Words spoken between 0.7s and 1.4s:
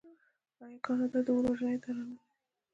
کاناډا د